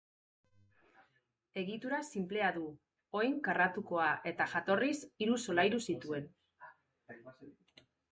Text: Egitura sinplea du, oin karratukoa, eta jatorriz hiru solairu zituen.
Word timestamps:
Egitura 1.63 1.99
sinplea 2.07 2.47
du, 2.55 2.63
oin 3.19 3.35
karratukoa, 3.47 4.07
eta 4.31 4.47
jatorriz 4.55 4.95
hiru 5.25 5.37
solairu 5.45 5.83
zituen. 5.93 6.27